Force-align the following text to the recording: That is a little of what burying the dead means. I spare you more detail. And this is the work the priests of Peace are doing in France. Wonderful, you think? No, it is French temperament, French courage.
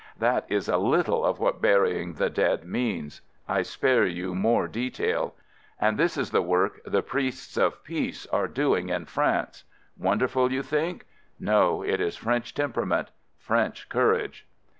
That 0.17 0.47
is 0.49 0.67
a 0.67 0.79
little 0.79 1.23
of 1.23 1.37
what 1.39 1.61
burying 1.61 2.13
the 2.13 2.31
dead 2.31 2.65
means. 2.65 3.21
I 3.47 3.61
spare 3.61 4.03
you 4.07 4.33
more 4.33 4.67
detail. 4.67 5.35
And 5.79 5.95
this 5.95 6.17
is 6.17 6.31
the 6.31 6.41
work 6.41 6.81
the 6.83 7.03
priests 7.03 7.55
of 7.55 7.83
Peace 7.83 8.25
are 8.33 8.47
doing 8.47 8.89
in 8.89 9.05
France. 9.05 9.63
Wonderful, 9.95 10.51
you 10.51 10.63
think? 10.63 11.05
No, 11.39 11.83
it 11.83 12.01
is 12.01 12.17
French 12.17 12.55
temperament, 12.55 13.11
French 13.37 13.89
courage. 13.89 14.47